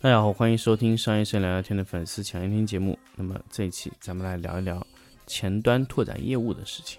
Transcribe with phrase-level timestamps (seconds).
[0.00, 2.98] 大家好，欢迎收听商业社聊聊天的粉丝抢先听节目。
[3.14, 4.84] 那么这一期咱们来聊一聊
[5.26, 6.98] 前端拓展业务的事情。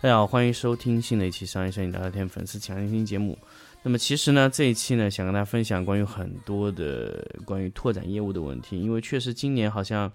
[0.00, 3.36] 大家好，欢迎收听新的一期商业摄影聊聊天粉丝强先听节目。
[3.82, 10.10] 那么其实呢，这一期呢，想跟大家分享关于很多的关于拓展业务的问题，因为确实今年好像，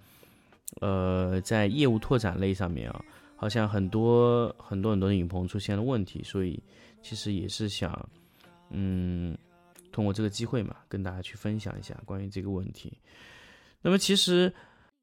[0.79, 3.03] 呃，在业务拓展类上面啊，
[3.35, 6.57] 好像很多很多很多的影棚出现了问题，所以
[7.01, 8.09] 其实也是想，
[8.69, 9.37] 嗯，
[9.91, 12.97] 通过这个机会嘛，跟大家去分享一下关于这个问题。
[13.81, 14.53] 那么其实，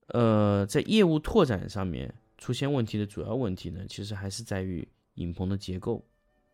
[0.06, 6.05] 呃，在业务拓展上面出现问题的主要问题呢，其实还是在于影棚的结构、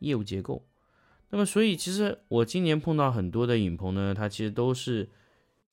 [0.00, 0.66] 业务结构。
[1.30, 5.08] 那么，所以其实我今年碰到很多的影棚呢，它其实都是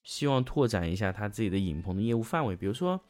[0.04, 3.02] 希望拓展一下他自己的影棚的业务范围，比如说，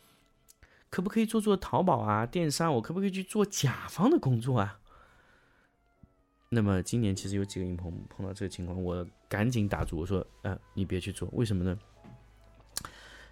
[0.89, 2.73] 可不可以做做淘宝啊、电商？
[2.73, 4.79] 我可不可以去做甲方的工作啊？
[6.49, 11.77] 那么今年其实有几个影棚碰到这个情况，我赶紧打住，我说，呃，你别去做，为什么呢？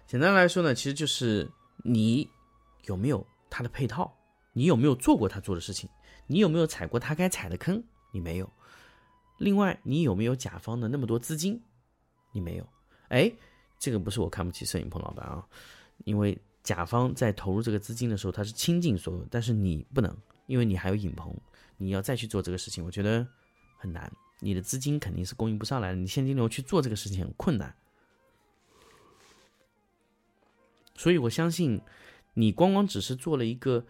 [0.06, 1.48] 简单来说呢，其实就是
[1.84, 2.28] 你
[2.84, 4.16] 有没有他的配套，
[4.54, 5.90] 你有没有做过他做的事情，
[6.26, 8.50] 你有没有踩过他该踩的坑，你没有。
[9.38, 11.60] 另外，你有没有甲方的那么多资金？
[12.32, 12.66] 你没有。
[13.08, 13.30] 哎，
[13.78, 15.46] 这个不是我看不起摄影棚老板啊，
[16.04, 21.36] 因为甲方在投入这个资金的时候，他是倾尽所有，但是你不能，因为你还有影棚，
[21.76, 23.26] 你要再去做这个事情，我觉得
[23.76, 24.10] 很难。
[24.38, 27.74] 你的资金肯定是供应不上来的，你现金流去做这个事情很困难。
[30.94, 31.80] 所以我相信，
[32.34, 33.86] 你光光只是做了一个，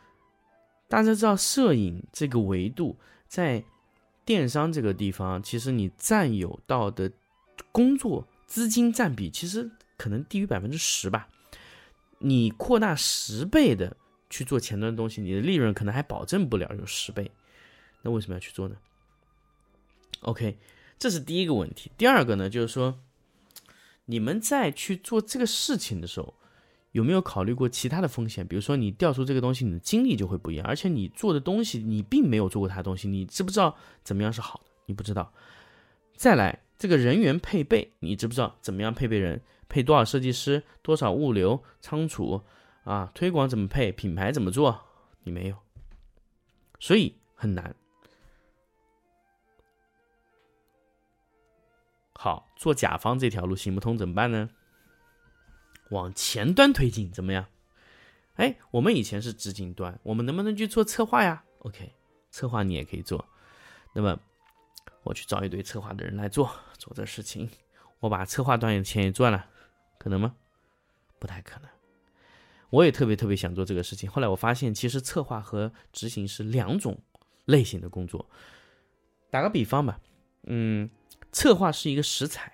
[0.89, 3.65] 大家知道摄影这个维度在。
[4.25, 7.11] 电商这个地方，其实你占有到的
[7.73, 11.29] 工作资金占比，其实可能低于百分之十吧。
[12.21, 13.97] 你扩大十倍的
[14.31, 17.33] 去做前端东西，你的利润可能还保证不了有十倍。
[18.03, 18.77] 那为什么要去做呢
[20.21, 20.57] ？OK，
[21.01, 21.91] 这是第一个问题。
[21.99, 23.01] 第二个呢，就是说，
[24.05, 26.33] 你们在去做这个事情的时候，
[26.93, 28.47] 有没有考虑过其他的风险？
[28.47, 34.71] 比如说，你调出这个东西，你的精力就会不一样，而且你做的东西，你并没有做过它的东西，你知不知道怎么样是好的？
[34.87, 35.33] 你不知道。
[36.15, 39.43] 再来，这个人员配备，你知不知道怎么样配备人？
[39.69, 40.63] 配多少设计师？
[40.83, 42.43] 多少物流仓储？
[42.85, 43.91] 啊，推广怎么配？
[43.91, 44.83] 品牌怎么做？
[45.25, 45.57] 你没有，
[46.79, 47.75] 所以很难。
[52.15, 54.51] 好，做甲方这条路行不通，怎么办呢？
[55.93, 57.47] 往前端推进怎么样？
[58.37, 61.93] 哎，我们以前是执行端，我们能不能去做策划呀？OK，
[62.31, 63.25] 策划你也可以做。
[63.95, 64.19] 那么
[65.03, 67.49] 我去找一堆策划的人来做做这事情，
[68.01, 69.47] 我把策划端的钱也赚了，
[69.99, 70.35] 可能吗？
[71.19, 71.69] 不太可能。
[72.71, 76.99] 我也特别特别想做这个事情，后来我发现其实策划和执行是两种
[77.45, 78.27] 类型的工作。
[79.31, 80.01] 打个比方吧，
[80.45, 80.89] 嗯，
[81.31, 82.52] 策划是一个食材。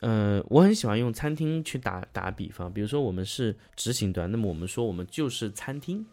[0.00, 6.06] 呃，我很喜欢用餐厅去打打比方，比如说我们是执行端，那么我们说我们就是餐厅，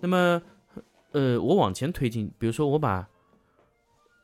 [0.00, 0.42] 那么
[1.12, 3.08] 呃，我往前推进，比如说我把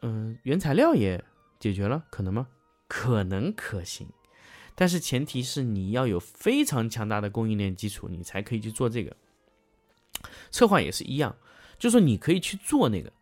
[0.03, 1.25] 嗯、原材料也
[1.61, 2.49] 解决了，可能吗？
[2.89, 4.09] 可能可行，
[4.75, 9.17] 但是前提是你要有非常强大的供应链基础，你才可以去做这个。
[10.51, 11.37] 策划也是一样，
[11.79, 13.13] 就说你可以去做那个，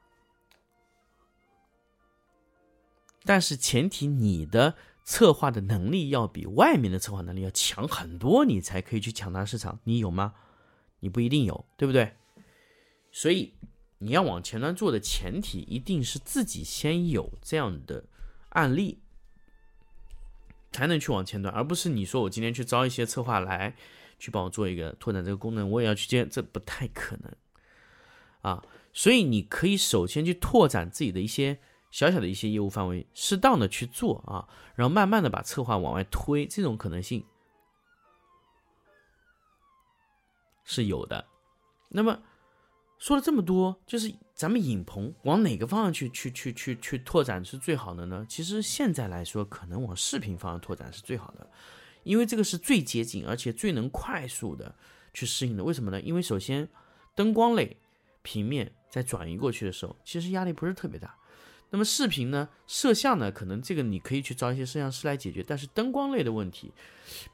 [3.25, 4.75] 但是前提你的。
[5.05, 9.81] 策划的能力要比外面的策划能力要强很多，你才可以去抢大市场。
[9.85, 10.35] 你有吗？
[11.01, 12.15] 你不一定有，对不对？
[13.11, 13.55] 所以
[13.99, 18.05] 你要往前端做的前提，一定是自己先有这样的
[18.51, 19.01] 案例，
[20.71, 23.75] 才能去往前端，而不是你说我今天去招一些策划来
[24.19, 27.33] 去帮我做一个拓展这个功能，我也要去接，这不太可能
[28.43, 28.65] 啊。
[28.93, 31.59] 所以你可以首先去拓展自己的一些。
[31.93, 37.25] 小小的一些业务范围，适当的去做啊，然后慢慢的把策划往外推，这种可能性
[40.65, 41.27] 是有的。
[41.91, 42.23] 那么
[42.99, 48.25] 说了这么多，就是咱们影棚往哪个方向去去去去去拓展是最好的呢？
[48.27, 51.51] 其实现在来说，可能往视频方向拓展是最好的，
[52.05, 54.75] 因为这个是最接近而且最能快速的
[55.13, 55.63] 去适应的。
[55.63, 56.01] 为什么呢？
[56.01, 56.67] 因为首先
[57.15, 57.77] 灯光类
[58.23, 61.15] 平面在转移过去的时候，其实压力不是特别大。
[61.73, 66.71] 那么视频呢，摄像呢，可能这个你可以去找一些摄像师来解决，但是灯光类的问题，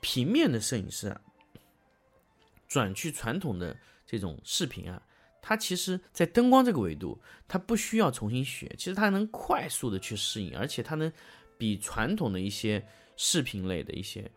[0.00, 1.20] 平面的摄影师啊，
[2.69, 3.76] 转去传统的
[4.06, 5.02] 这种视频啊，
[5.43, 11.12] 它其实在灯光这个维度，它不需要重新学，其实它能快速的去适应，而且它能
[11.58, 12.87] 比传统的一些
[13.17, 14.31] 视频类的一些，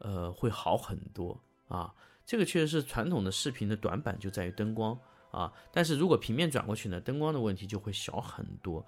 [0.00, 1.94] 呃，会好很多啊。
[2.26, 4.98] 这个确实是传统的视频的短板就在于灯光
[5.30, 8.86] 啊，但是如果平面转过去呢，灯光的问题就会小很多。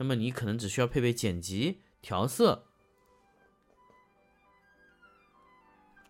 [0.00, 2.64] 那么你可能只需要配备剪辑、调色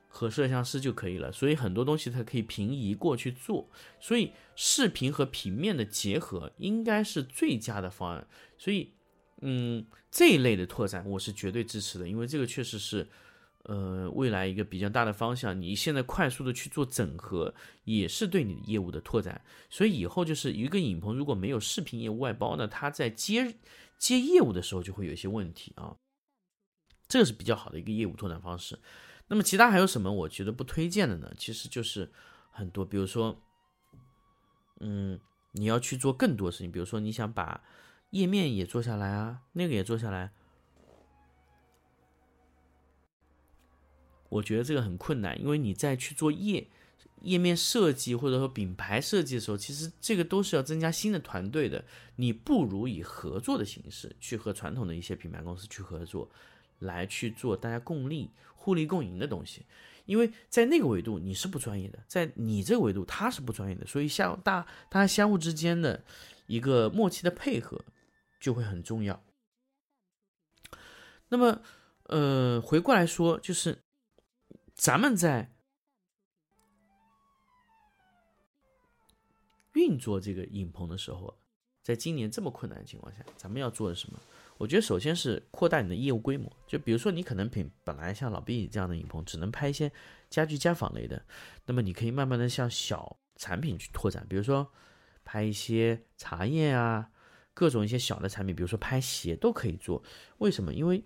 [0.09, 1.33] 和摄像师就可以了。
[1.33, 3.69] 所以很多东西它可以平移过去做。
[3.99, 8.29] 所以视频和平面的结合应该是最佳的方案。
[8.57, 8.93] 所以，
[9.41, 13.09] 嗯，这一类的拓展我是绝对支持的，因为这个确实是。
[13.65, 17.55] 呃，未来一个比较大的方向，你现在快速的去做整合，
[17.85, 19.41] 也是对你的业务的拓展。
[19.69, 23.57] 所以以后就是一个影棚如果没有视频业务外包呢，它在接
[23.99, 25.95] 接业务的时候就会有一些问题啊。
[27.07, 28.79] 这个是比较好的一个业务拓展方式。
[29.29, 31.31] 那么其他还有什么我觉得不推荐的呢？
[31.37, 32.11] 其实就是
[32.51, 33.39] 很多，比如说，
[34.81, 35.21] 嗯，
[35.53, 37.63] 你要去做更多事情，比如说你想把
[38.11, 40.33] 页面也做下来啊，那个也做下来。
[44.31, 46.69] 我觉得这个很困难，因为你在去做页
[47.23, 51.85] 页面设计或者说品牌设计的时候，其实这个都是要增加新的团队的。
[52.17, 56.31] 你不如以合作的形式去和传统的一些品牌公司去合作，
[56.79, 59.67] 来去做大家共利、互利共赢的东西。
[60.07, 66.03] 因为在那个维度你是不专业的，在你这个维度他是不专业的，所以相大大家相互之间的
[66.47, 67.85] 一个默契的配合
[68.41, 69.23] 就会很重要。
[71.29, 71.61] 那么，
[72.05, 73.79] 呃，回过来说就是。
[74.81, 75.53] 咱们在
[79.75, 81.39] 运作这个影棚的时候，
[81.83, 84.19] 在今年这么困难的情况下，咱们要做的什么？
[84.57, 86.51] 我觉得首先是扩大你的业务规模。
[86.67, 89.93] 就比如说，你可能品本来像老毕这样的影棚，只能拍一些
[90.31, 91.27] 家具家纺类的，
[91.67, 94.73] 那么你可以慢慢的向小产品去拓展，比如说
[95.27, 97.11] 拍一些茶叶啊，
[97.53, 100.03] 各种一些小的产品，比如说拍鞋都可以做。
[100.39, 100.73] 为什么？
[100.73, 101.05] 因为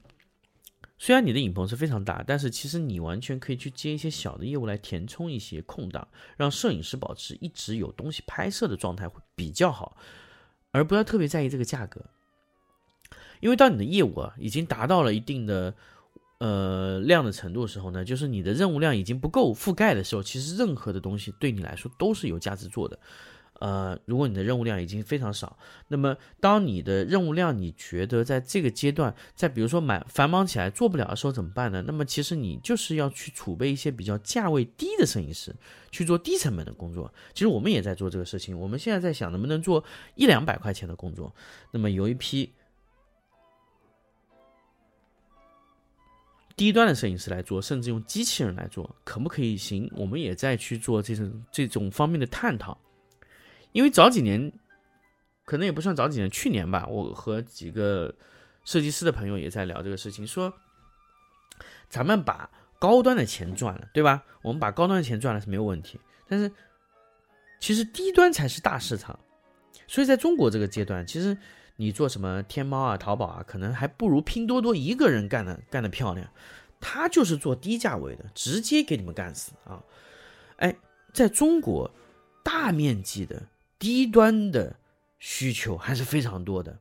[1.05, 6.09] 虽然你的影棚是非常大，但是其实你完全可以去接一些小的业务来填充一些空档，
[6.39, 9.99] 让摄影师保持一直有东西拍摄的状态会比较好，
[10.71, 12.07] 而不要特别在意这个价格。
[13.41, 15.75] 因为当你的业务啊已经达到了一定的
[16.39, 22.99] 呃量的程度的时候呢，就是你的任务量已经不够覆盖的时候，其实任何的东西对你来说都是有价值做的。
[23.65, 25.57] 呃，如果你的任务量已经非常少，
[25.89, 31.83] 那么当你的任务量你觉得在这个阶段，在比如说满繁忙起来做不了的时候怎么办呢？
[31.87, 35.57] 那么其实你就是要去储备一些比较价位低的摄影师，
[35.91, 37.11] 去做低成本的工作。
[37.33, 39.83] 其实我们也在做这个事情，我们现在在想能不能做
[40.15, 41.35] 一两百块钱的工作，
[41.71, 42.53] 那么有一批
[46.55, 49.91] 低端的摄影师来做，甚至用机器人来做，可不可以行？
[49.97, 52.79] 我们也在去做这种这种方面的探讨。
[53.75, 54.53] 因为早几年，
[55.45, 58.15] 可能也不算早几年，去年吧，我和几个
[58.65, 60.53] 设计师的朋友也在聊这个事情，说
[61.89, 62.49] 咱们把
[62.79, 64.23] 高端的钱赚了，对吧？
[64.43, 65.99] 我们把高端的钱赚了是没有问题，
[66.29, 66.53] 但是
[67.59, 69.19] 其实低端才是大市场，
[69.89, 71.37] 所以在中国这个阶段，其实
[71.75, 76.31] 你做什么天猫啊、淘宝啊，可能还不如拼多多一个人干的干的漂亮，
[76.81, 79.83] 他就是做低价位的，直接给你们干死啊！
[80.59, 80.77] 哎，
[81.13, 81.91] 在中国
[82.45, 83.43] 大面积的。
[83.79, 84.79] 低端的
[85.19, 86.81] 需求还是非常多的。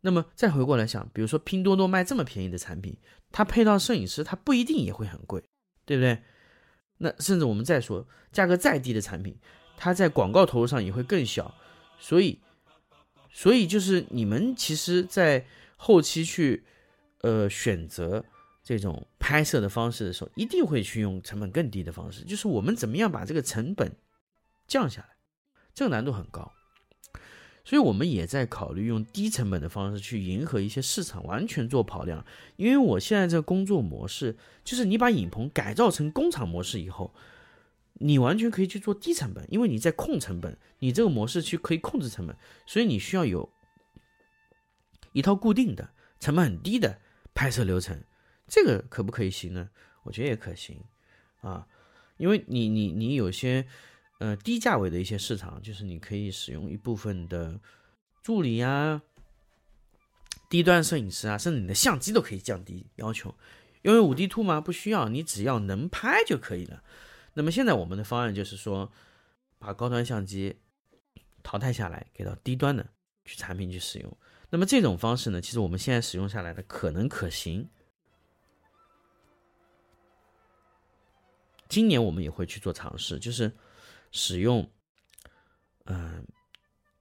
[0.00, 2.96] 那么再回过来想，比如说拼多多卖这么便宜的产品，
[3.32, 5.42] 它配套摄影师，它不一定也会很贵，
[5.86, 6.22] 对不对？
[6.98, 9.36] 那甚至我们再说，价格再低的产品，
[9.76, 11.54] 它在广告投入上也会更小。
[11.98, 12.38] 所以，
[13.32, 16.64] 所以就是你们其实，在后期去
[17.22, 18.24] 呃选择
[18.62, 22.22] 这种拍摄的方式的时候，一定会去用成本更低的方式。
[22.24, 23.96] 就是我们怎么样把这个成本
[24.66, 25.13] 降下来。
[25.74, 26.52] 这个难度很高，
[27.64, 32.24] 所以我们也在考虑用低成本的方式去迎合一些市场，完全做跑量。
[32.54, 37.12] 因为我现在这个工作模式，就是你把影棚改造成工厂模式以后，
[37.94, 43.50] 你完全可以去做低成本，因为你在控成本，你这个模式去可以控制成本，所以你需要有
[45.12, 45.90] 一套固定的、
[46.20, 47.00] 成本很低的
[47.34, 48.00] 拍摄流程。
[48.46, 49.70] 这个可不可以行呢？
[50.04, 50.84] 我觉得也可行
[51.40, 51.66] 啊，
[52.16, 53.66] 因为你你你有些。
[54.24, 57.60] 呃，低价位的一些市场，就是你可以使用一部分的
[58.22, 59.02] 助理啊，
[60.48, 63.34] 低端摄影师啊，甚至你的相机都可以降低要求，
[63.82, 64.62] 因为五 D Two 吗？
[64.62, 66.82] 不需要，你只要能拍就可以了。
[67.34, 68.90] 那么现在我们的方案就是说，
[69.58, 70.56] 把高端相机
[71.42, 72.88] 淘汰下来，给到低端的
[73.26, 74.16] 去产品去使用。
[74.48, 77.68] 那么这种方式呢，其实我们现在使用下来的可能可行。
[81.68, 83.52] 今年我们也会去做尝试，就是
[84.16, 84.70] 使用，
[85.86, 86.24] 嗯、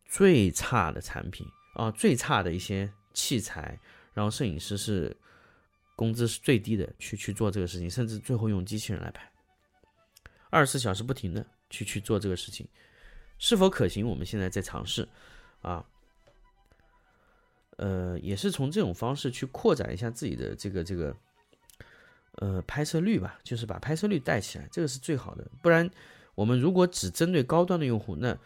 [0.03, 3.79] 最差的产品啊，最差的一些器材，
[4.15, 5.15] 然后摄影师是
[5.95, 9.31] 工资是最低的去去做这个事情，甚至最后用机器人来拍，
[10.49, 12.67] 二十四小时不停的去去做这个事情，
[13.37, 14.07] 是否可行？
[14.07, 15.07] 我们现在在尝试
[15.61, 15.85] 啊，
[17.77, 21.15] 呃，也是从这种方式去扩展一下自己的这个这个。
[22.37, 25.47] 呃，拍摄率吧，就是把拍摄率带起来，这个是最好的。
[25.61, 25.87] 不然，
[26.35, 28.37] 我们如果只针对高端的用户，那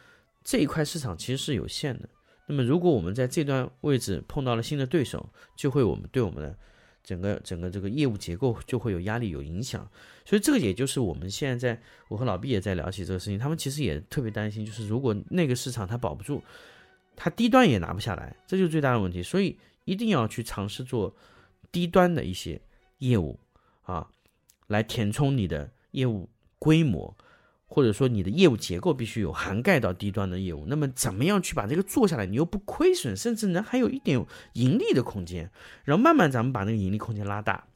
[0.44, 2.10] 这一块市场其实是有限的。
[2.46, 6.58] 那么，如果我们在这段位置碰到了新的对手，就会我们对我们的
[7.04, 9.90] 整个整个这个业务结构就会有压力、有影响。
[10.26, 16.42] 所以，这个也就是我们现在在我和老毕也在聊起这个事情，他们其实也特别担心，就是如果那个市场它保不住，
[17.16, 19.22] 它低端也拿不下来，这就是最大的问题。
[19.22, 21.14] 所以，一定要去尝试做
[21.72, 22.62] 低端的一些
[23.00, 23.40] 业务。
[23.84, 24.06] 啊，
[24.68, 26.30] 来填充你的业务
[26.60, 27.16] 规模，
[27.68, 30.66] 或者说你的业务结构必须有涵盖到低端的业务。
[30.68, 35.52] 那么，怎么样去把这个做下来，你又不亏损，甚至呢还有一点盈利的空间，
[35.84, 37.68] 然后慢慢咱们把那个盈利空间拉大，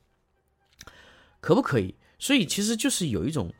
[1.40, 1.96] 可不可以？
[2.18, 3.54] 所以其实就是有一种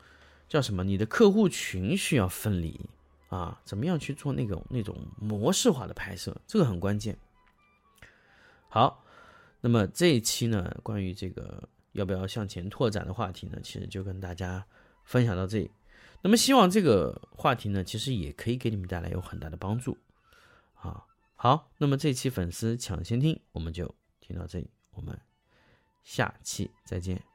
[0.48, 2.80] 叫什么，你的客户群需要分离
[3.28, 7.16] 啊，怎么样去做那种那种模式化的拍摄，这个很关键。
[8.68, 9.04] 好，
[9.60, 11.68] 那么这一期呢，关于这个。
[11.92, 13.58] 要不要向前拓展的话题呢？
[13.62, 14.64] 其实就跟大家
[15.04, 15.70] 分享到这里。
[16.22, 19.98] 那么希望这个话题呢，其实也可以给你们带来有很大的帮助。
[20.74, 25.20] 啊，好，那么这期粉丝抢先听，我们就听到这里，我们
[26.02, 27.31] 下期再见。